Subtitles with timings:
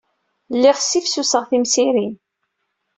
[0.55, 2.15] Lliɣ ssifsuseɣ timsirin.